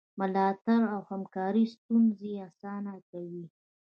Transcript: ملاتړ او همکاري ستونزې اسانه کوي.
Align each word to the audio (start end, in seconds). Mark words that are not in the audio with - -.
ملاتړ 0.19 0.79
او 0.93 1.01
همکاري 1.11 1.63
ستونزې 1.75 2.31
اسانه 2.47 2.93
کوي. 3.09 3.45